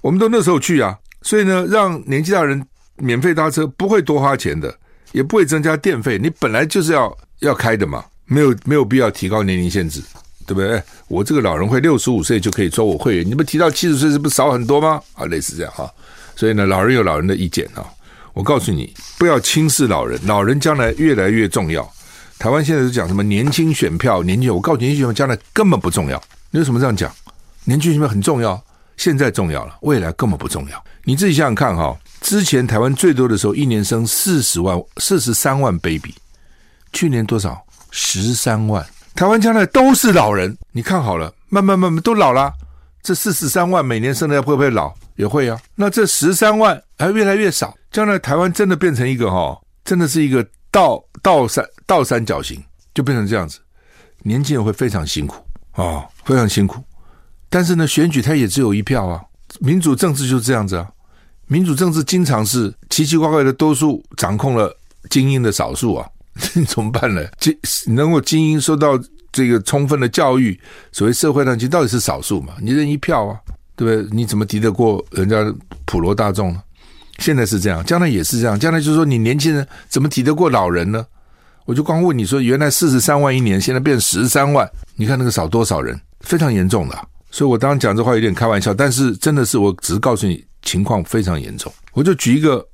[0.00, 4.74] 我们都那时候去啊，所以呢，让年纪大人免费搭车不会多花钱的，
[5.12, 6.18] 也不会增加电费。
[6.18, 10.00] 你本来就是要要开的嘛，没有没有必要提高年龄限制，
[10.46, 10.82] 对不对？
[11.08, 14.98] 我这个老人会六十五岁就可以做我会员，你们提到七十岁是不是少很多吗？
[15.12, 15.84] 啊，类似这样啊，
[16.34, 17.84] 所以呢，老人有老人的意见啊。
[18.38, 21.82] 我告诉你，不要轻视老人，老人将来越来越重要。
[22.38, 26.22] 台湾现在是讲什么年轻选票，年轻，我告诉你，年轻选票将来根本不重要。
[26.52, 27.12] 你为什么这样讲？
[27.64, 28.62] 年轻选票很重要，
[28.96, 30.84] 现在重要了，未来根本不重要。
[31.02, 36.14] 你自己想想看哈，之前台湾最多的时候，一年生四十万、四十三万 baby，
[36.92, 37.60] 去年多少？
[37.90, 38.86] 十三万。
[39.16, 42.52] 台湾将来都是老人，你看好了，慢慢慢慢都老了。
[43.02, 44.92] 这四十三万每年生的会不会老？
[45.16, 45.58] 也会啊。
[45.74, 47.74] 那这十三万还越来越少。
[47.90, 52.62] 将来台湾真的变成一个哈，真的是一个倒倒三倒三角形，
[52.94, 53.58] 就变成这样子，
[54.22, 56.82] 年轻人会非常辛苦啊、非常辛苦。
[57.48, 59.22] 但是呢，选举他也只有一票啊。
[59.60, 60.86] 民主政治就是这样子啊，
[61.46, 64.76] 民主政治经常是奇奇怪怪的多数掌控了
[65.08, 66.06] 精英的少数啊，
[66.54, 67.26] 你 怎么办呢？
[67.40, 69.00] 精能够精英受到
[69.38, 70.58] 这个充分的教育，
[70.90, 72.54] 所谓社会上其实到底是少数嘛？
[72.60, 73.38] 你认一票啊，
[73.76, 74.10] 对不对？
[74.10, 75.36] 你怎么敌得过人家
[75.84, 76.60] 普罗大众呢？
[77.18, 81.06] 现在是这样，将来也是这样，将来就是说你年轻人怎么敌得过老人呢？
[81.66, 86.98] 我就光问你说，原来四十三万一年，现在变十三万，你看那个少多少人，非常严重的。
[87.30, 91.72] 所以我当时讲这话有点开玩笑，但是真的是我只是告诉你情况非常严重。
[91.92, 92.66] 我就举一个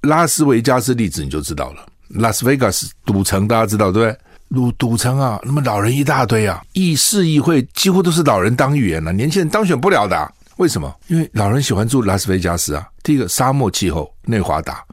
[0.00, 1.86] 拉斯维加斯例子，你就知道了。
[2.08, 4.18] 拉斯维加斯赌城大家知道对不对？
[4.52, 10.32] 赌赌城啊，那么老人一大堆啊，议事议会几乎都是老人当议员了，年轻人当选不了的。
[10.56, 10.94] 为什么？
[11.06, 12.86] 因为老人喜欢住拉斯维加斯啊。
[13.02, 14.84] 第一个沙漠气候，内华达。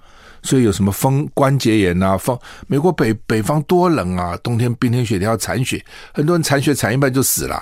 [0.43, 2.15] 所以有什么风关节炎啊？
[2.15, 4.37] 风美国北北方多冷啊！
[4.43, 7.61] 冬天冰天雪地要铲雪，很多人铲雪铲一半就死了。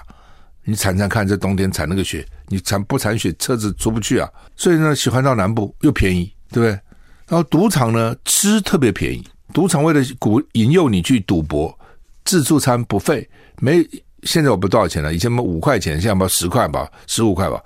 [0.65, 4.29] 你铲铲看，这冬天铲那个雪，你铲不铲雪，车子出不去啊。
[4.55, 6.71] 所以呢，喜欢到南部又便宜，对不对？
[7.27, 9.25] 然后赌场呢，吃特别便宜。
[9.53, 11.75] 赌场为了鼓引诱你去赌博，
[12.25, 13.27] 自助餐不费，
[13.59, 13.87] 没
[14.23, 17.61] 现在我不多少钱了，以前我们五块钱，现在不十块吧，十五块吧，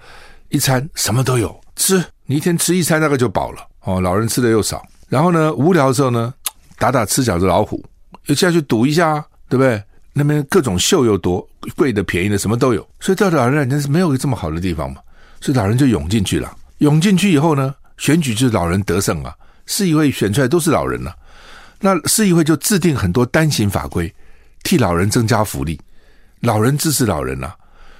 [0.49, 3.99] 一餐什么都有吃，你一天吃一餐大概就饱了哦。
[3.99, 4.85] 老人吃的又少。
[5.07, 6.33] 然后呢，无聊的时候呢，
[6.77, 7.83] 打打吃角子老虎，
[8.27, 9.81] 又下去赌一下，对不对？
[10.11, 14.99] 那边各种秀又多，贵的便宜的什么都有，所以到老人真是没有这么好的地方嘛，
[15.39, 16.53] 所以老人就涌进去了。
[16.79, 19.33] 涌进去以后呢，选举就是老人得胜啊，
[19.65, 21.17] 市议会选出来都是老人了，啊，
[21.79, 24.13] 那市议会就制定很多单行法规，
[24.63, 25.79] 替老人增加福利，
[26.41, 27.55] 老人支持老人啊，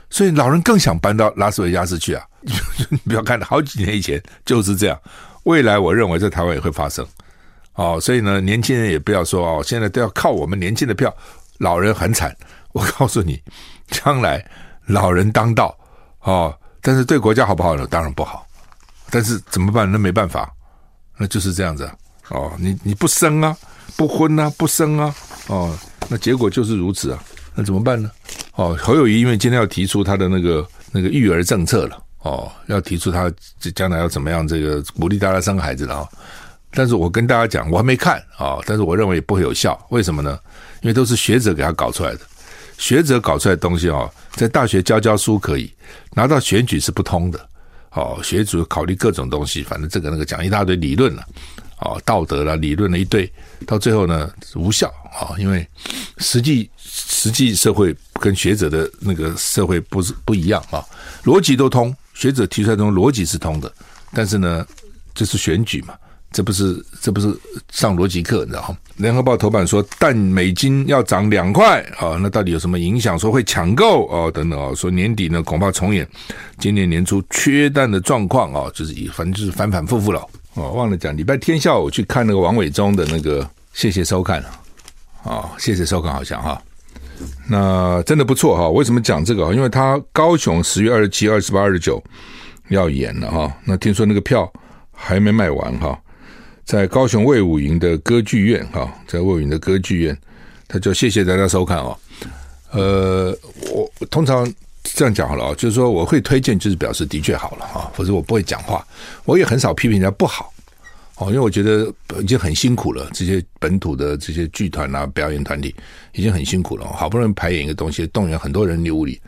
[0.10, 2.26] 所以老人更想搬到拉斯维加斯去啊。
[2.90, 5.00] 你不要看，好几年以前就是这样。
[5.44, 7.06] 未来我认为在台湾也会发生，
[7.74, 11.14] 哦，所以呢，年轻人也不要说哦，现在都要靠我们年轻的票，
[11.58, 12.36] 老人很惨。
[12.72, 13.42] 我告诉你，
[13.90, 14.46] 将来
[14.86, 15.76] 老人当道，
[16.22, 17.88] 哦，但是对国家好不好呢？
[17.88, 18.46] 当然不好。
[19.10, 19.92] 但是怎么办？
[19.92, 20.54] 那没办法，
[21.18, 21.90] 那就是这样子。
[22.30, 23.58] 哦，你你不生啊，
[23.98, 25.16] 不婚啊，不生啊，
[25.48, 25.76] 哦，
[26.10, 27.24] 那结果就是如此啊。
[27.56, 28.12] 那怎么办呢？
[28.56, 32.04] 哦，侯友谊因为今天要提出他的那个那个育儿政策了。
[32.22, 33.32] 哦，要提出他
[33.74, 34.46] 将来要怎么样？
[34.46, 36.10] 这个鼓励大家生孩子了啊！
[36.72, 39.80] 但是我跟大家讲，我还没看啊，但是我认为不会有效。
[39.90, 40.38] 为什么呢？
[40.82, 42.20] 因为都是学者给他搞出来的，
[42.78, 45.74] 学者搞出来的东西啊，在大学教教书可以，
[46.14, 47.40] 拿到选举是不通的。
[47.92, 51.26] 哦，学主考虑各种东西，反正这个那个讲一大堆理论了，
[51.80, 53.32] 哦，道德了理论了一堆，
[53.66, 55.68] 到最后呢无效啊，因为
[56.18, 60.84] 实际实际社会跟学者的那个社会不是不一样啊，
[61.24, 61.96] 逻辑都通。
[62.14, 63.74] 学者提出来的东西逻辑是通的，
[64.12, 64.68] 但是呢，
[65.14, 65.94] 这是选举嘛，
[66.34, 67.34] 这不是这不是
[67.72, 68.78] 上逻辑课，你知道吗？
[68.98, 73.18] 联合报头版说，蛋美金要涨两块啊，那到底有什么影响？
[73.18, 76.06] 说会抢购哦，等等啊，说年底呢恐怕重演
[76.58, 80.22] 今年年初缺蛋的状况啊，就是反正就是反反复复了
[80.60, 80.72] 哦。
[80.74, 84.44] 忘了讲，礼拜天下午去看那个王伟忠的那个，谢谢收看
[85.24, 86.62] 啊，谢谢收看，好像哈。
[87.50, 89.54] 那真的不错哈，为什么讲这个？
[89.54, 92.02] 因为他高雄十月二十七、二十八、二十九
[92.70, 93.54] 要演了哈。
[93.66, 94.50] 那听说那个票
[94.92, 96.00] 还没卖完哈，
[96.64, 100.18] 在高雄魏武营的歌剧院哈，在魏武营的歌剧院，
[100.68, 101.98] 他就谢谢大家收看哦。
[102.72, 103.38] 呃，
[103.72, 104.50] 我通常
[104.84, 108.86] 这样讲好了啊，就是说我会推荐，就是表示的确好了哈，否则我不会讲话。
[109.26, 110.52] 我也很少批评人家不好。
[111.16, 115.76] 哦，因为我觉得已经很辛苦了，这些本土的这些剧团啊、表演团体
[116.14, 119.20] 已经很辛苦了，好不容易排演一个东西，动员很多人力物力，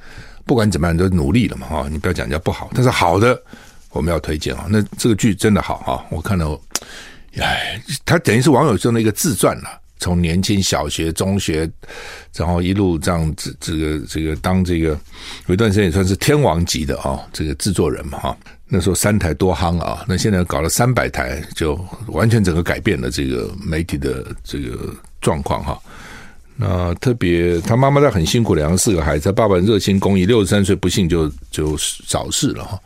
[0.45, 3.37] 不管怎么样都努力了嘛，哈，你不要讲人家不好，但是好的
[3.89, 6.57] 我们要推荐啊，那这个剧真的好哈，我看到，
[7.35, 11.69] 哎，他等于是王友忠的一个自传了，从年轻小学、中学，
[12.35, 14.89] 然后一路这样子，这个这个当这个
[15.45, 18.37] 有一段时间也算是天王级的啊，这个制作人嘛，哈。
[18.73, 25.79] 那时候三台多夯啊，那现在搞了三百台，就完全整个改变了这个媒体的这个状况哈。
[26.55, 32.79] 那特别他妈妈在很辛苦，两个四个孩子，他爸爸热心公益，六十三岁不幸就就早逝了哈。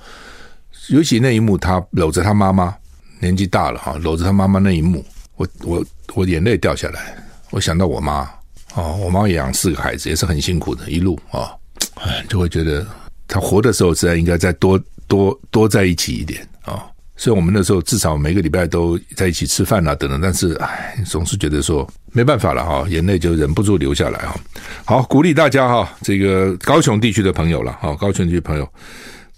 [0.89, 2.75] 尤其那一幕，他搂着他妈妈，
[3.19, 7.15] 年纪大了哈，搂着他妈妈那一幕，我我我眼泪掉下来，
[7.51, 8.29] 我想到我妈
[8.75, 11.51] 哦，我妈养四个孩子，也是很辛苦的，一路啊，
[11.95, 12.85] 哎，就会觉得
[13.27, 14.79] 他活的时候自然应该再多。
[15.07, 16.81] 多多在一起一点啊、哦！
[17.15, 20.19] 所以我们那时候至少每个礼拜都在一起吃饭啊，等等。
[20.19, 24.39] 但是唉，总是觉得说没办法了哈、哦，眼泪就忍不住流下来哈、哦。
[24.83, 28.67] 好，鼓励大家哈、这个高雄地区的朋友了哈、哦，高雄地区朋友，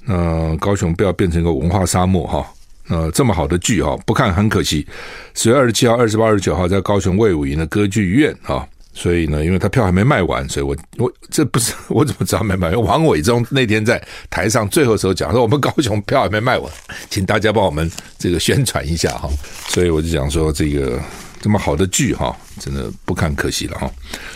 [0.08, 2.50] 呃，高雄不要变成一个文化沙漠哈。
[2.90, 4.88] 呃，这么好的剧哈，不看很可惜。
[5.34, 12.82] 十月二十七号、二十八、二十九号在高雄魏武营的歌剧院啊，所以呢，因为他票还没卖完，所以我我这不是 我怎么知道没卖完？
[12.82, 16.72] 王伟忠那天在台上最后时候讲说，我们高雄票还没卖完，
[17.10, 19.30] 请大家帮我们这个宣传一下哈。
[19.68, 21.00] 所以我就讲说，这个
[21.42, 23.92] 这么好的剧哈，真的不看可惜了哈。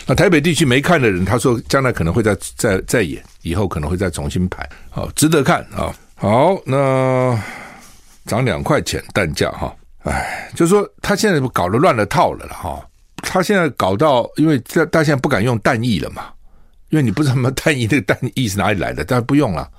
[0.06, 5.92] 那台北地区没看的人，他说将来可能会再再再演，以后可能会再重新排，好，值得看啊。
[6.14, 7.36] 好，那
[8.26, 12.86] 涨两块钱蛋价哈，哎，就是说他现在搞得乱了套了了哈。
[13.24, 16.26] 他现在搞到，因为大大家现在不敢用蛋液了嘛，
[16.90, 19.70] 因为你不知道什么蛋液，这个蛋液是哪里来的，但不用了。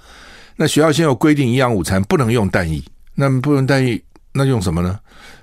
[0.56, 2.82] 那学校现在有规定，营养午餐不能用蛋液，
[3.15, 4.01] 那不用蛋液，
[4.32, 4.99] 那用什么呢？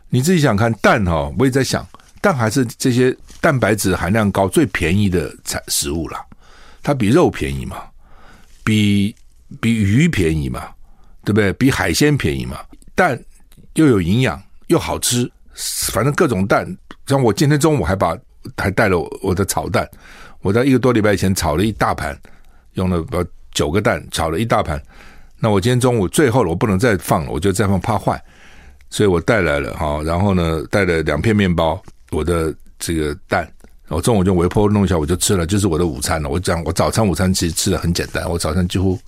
[0.08, 1.86] 你自己想看蛋哈、我也在想，
[2.20, 6.18] 蛋还是这些蛋白质含量高、最便宜的产食物了。
[6.82, 7.82] 它比肉便宜嘛，
[8.64, 9.14] 比
[9.60, 10.68] 比鱼便宜嘛，
[11.22, 11.52] 对不对？
[11.52, 12.58] 比海鲜便宜嘛。
[13.00, 13.18] 蛋
[13.76, 15.26] 又有营养又好吃，
[15.90, 16.66] 反正各种蛋。
[17.06, 18.14] 像我今天中午还把
[18.58, 19.88] 还带了我的炒蛋，
[20.42, 22.14] 我在一个多礼拜前炒了一大盘，
[22.74, 24.78] 用了把九个蛋炒了一大盘。
[25.38, 28.22] 那我今天中午最后了，我不能再放了，我就再放怕坏，
[28.90, 30.02] 所以我带来了哈。
[30.02, 33.50] 然后呢，带了两片面包，我的这个蛋，
[33.88, 36.28] 我中午就微波弄一下，我就吃了，就是我的午餐了。
[36.28, 38.98] 我讲我早餐午餐其实吃的很简单，我早餐几乎。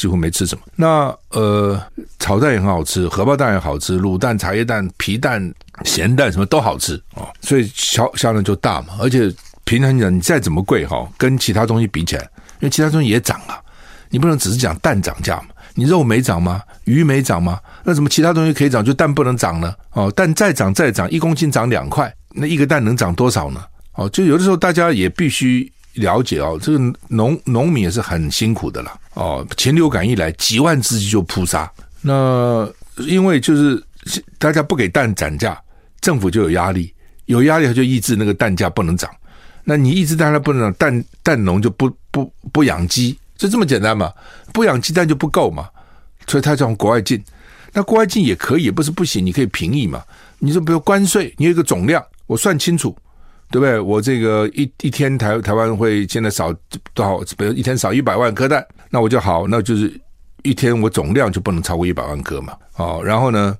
[0.00, 0.64] 几乎没吃什么。
[0.74, 1.78] 那呃，
[2.18, 5.52] 炒蛋也很好吃，荷包蛋也好吃，卤蛋、茶叶蛋、皮蛋、
[5.84, 7.28] 咸蛋什么都好吃哦。
[7.42, 8.94] 所以销销量就大嘛。
[8.98, 9.30] 而且
[9.64, 13.60] 平常讲，你再怎么贵哈，跟其他东西比起来，因为其他东西也涨啊，
[14.08, 15.48] 你不能只是讲蛋涨价嘛。
[15.74, 16.62] 你肉没涨吗？
[16.84, 17.60] 鱼没涨吗？
[17.84, 19.74] 那怎么其他东西可以涨，就蛋不能涨呢？
[19.92, 23.62] 哦，蛋再涨再涨，一公斤涨两块，那一个蛋能涨多少呢？
[23.96, 25.70] 哦，就有的时候大家也必须。
[25.94, 29.46] 了解哦，这个农农民也是很辛苦的了哦。
[29.56, 31.70] 禽流感一来，几万只鸡就扑杀。
[32.00, 32.68] 那
[32.98, 33.82] 因为就是
[34.38, 35.60] 大家不给蛋涨价，
[36.00, 36.94] 政府就有压力，
[37.26, 39.10] 有压力他就抑制那个蛋价不能涨。
[39.64, 44.12] 那你抑制蛋价不能涨，蛋蛋农就不不不养鸡，就这么简单嘛。
[44.52, 45.68] 不养鸡蛋就不够嘛，
[46.26, 47.22] 所以他从国外进。
[47.72, 50.02] 那国外进也可以，不是不行，你可以平抑嘛。
[50.38, 52.96] 你说比如关税，你有一个总量，我算清楚。
[53.50, 53.80] 对不对？
[53.80, 56.52] 我这个一一天台台湾会现在少
[56.94, 57.18] 多少？
[57.36, 59.92] 比如一天少一百万颗蛋，那我就好，那就是
[60.42, 62.56] 一天我总量就不能超过一百万颗嘛。
[62.76, 63.56] 哦，然后呢，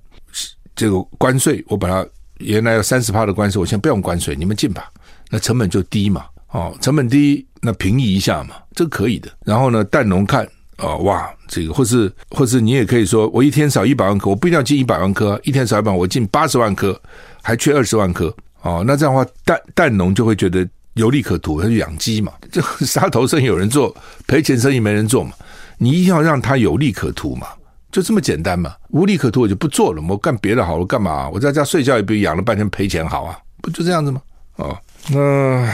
[0.77, 2.07] 这个关税我把它
[2.39, 4.89] 原来有三十趴的关税，我先不用关税，你们进吧，
[5.29, 6.25] 那成本就低嘛。
[6.53, 9.29] 哦，成本低，那平移一下嘛，这可以的。
[9.45, 10.49] 然后呢，蛋农看
[10.79, 17.01] 哦，哇，这个或是或是你也可以说，我一天少一百万颗，我不一定要进一百万颗，一天少一百万，我进八十万颗，
[17.43, 18.33] 还缺二十万颗。
[18.63, 22.33] 哦，那这样的话，蛋蛋农就会觉得有利可图，他就养鸡嘛。
[22.53, 23.95] 这杀头生意有人做，
[24.27, 25.33] 赔钱生意没人做嘛。
[25.79, 27.47] 你一定要让他有利可图嘛，
[27.91, 28.75] 就这么简单嘛。
[28.91, 31.27] 无利可图我就不做了，我干别的好了，干嘛？
[31.31, 34.21] 我在家睡觉也比养了半天赔钱好啊，不就这样子吗？
[34.57, 34.77] 哦，
[35.09, 35.67] 那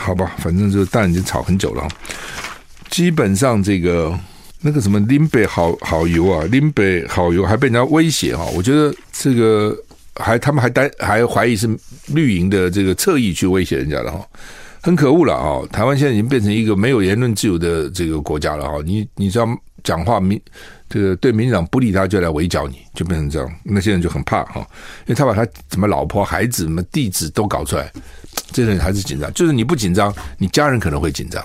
[0.00, 1.88] 好吧，反正这个蛋已经炒很久了。
[2.90, 4.12] 基本上这个
[4.60, 9.74] 那个什么林北好好油啊，林北好油还被人家威胁哈，我觉得这个。
[10.16, 11.68] 还他们还担还怀疑是
[12.08, 14.24] 绿营的这个侧翼去威胁人家的哈，
[14.80, 15.60] 很可恶了啊！
[15.72, 18.78] 台湾现在已经变成一个没有言论自由的这个国家了哈。
[18.84, 19.48] 你你只要
[19.82, 20.40] 讲话民
[20.88, 23.52] 这个对民进党不利，他就来围剿你，就变成这样。
[23.64, 24.60] 那些人就很怕哈，
[25.06, 27.90] 因为他把他什么老婆孩子什么地址都搞出来，
[28.52, 29.32] 这些人还是紧张。
[29.34, 31.42] 就是你不紧张，你家人可能会紧张。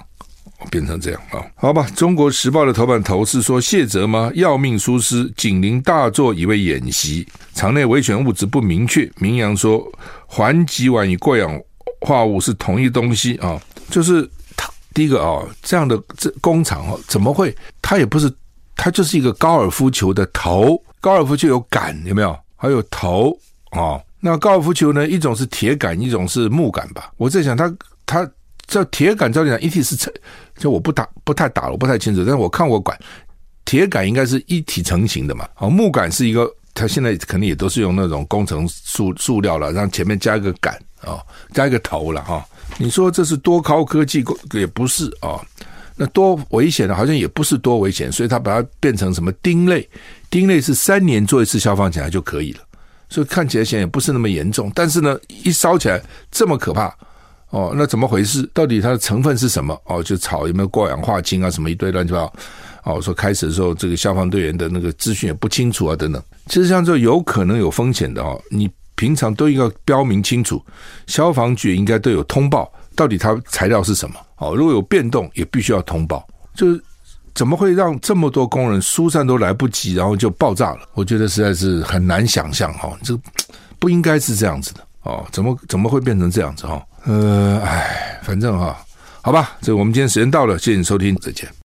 [0.69, 1.39] 变成这样啊？
[1.55, 4.29] 好吧，《中国时报》的头版头是说谢泽吗？
[4.35, 9.09] 要命疏失，紧邻大作以为演习，场内危险物质不明确。
[9.17, 9.81] 明扬说
[10.27, 11.59] 环己烷与过氧
[12.01, 17.55] 化物是同一东西啊，就是他第一个啊，这样的这工厂哦，怎么会？
[17.81, 18.31] 它也不是，
[18.75, 22.37] 它就是一个高尔夫球的头，高尔夫球有杆有没有？
[22.55, 23.31] 还有头
[23.71, 23.99] 啊？
[24.19, 25.07] 那高尔夫球呢？
[25.07, 27.11] 一种是铁杆，一种是木杆吧？
[27.15, 27.73] 我在想，它
[28.05, 28.29] 它。
[28.69, 30.13] 这铁杆照理讲一体是成，
[30.55, 32.19] 就我不打不太打了，我不太清楚。
[32.19, 32.97] 但是我看过管，
[33.65, 35.49] 铁杆应该是一体成型的嘛。
[35.57, 41.19] 哦，木杆是一个，它现在肯定也都是用那种工程塑塑料了，让前面加一个杆啊，
[41.51, 42.45] 加一个头了哈。
[42.77, 44.23] 你说这是多高科技？
[44.53, 45.41] 也不是啊。
[45.95, 49.89] 那多危险的，好像也不是多危险，所以它把它变成什么丁类？
[50.29, 52.59] 丁类是三年做一次消防检查就可以了，
[53.09, 54.71] 所以看起来显然也不是那么严重。
[54.75, 55.99] 但是呢，一烧起来
[56.31, 56.95] 这么可怕。
[57.51, 58.47] 哦，那怎么回事？
[58.53, 59.79] 到底它的成分是什么？
[59.85, 62.33] 哦，就炒有没有过氧化氢啊，什么一堆乱七八糟。
[62.83, 66.23] 哦，说开始的时候，这个消防队员的那个资讯也不清楚啊，等等。
[66.47, 70.63] 其实像这有可能有风险的哦，你平常都应该标明清楚，
[71.07, 74.15] 消防局应该都有通报，到底它材料是什么？
[74.37, 76.25] 哦，如果有变动，也必须要通报。
[76.55, 76.81] 就是
[77.35, 80.79] 怎么会让这么多工人疏散都来不及，然后就爆炸了？
[80.93, 83.17] 我觉得实在是很难想象哈，这
[83.77, 86.81] 不应该是这样子的哦，怎么怎么会变成这样子哈？
[87.05, 88.77] 呃，哎，反正哈，
[89.21, 91.49] 好吧，这我们今天时间到了，谢谢你收听，再见。